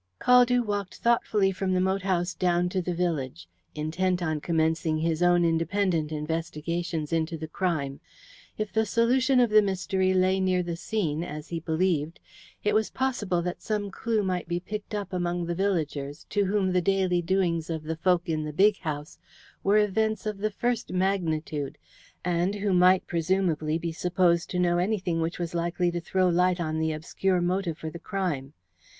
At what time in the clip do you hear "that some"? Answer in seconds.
13.43-13.91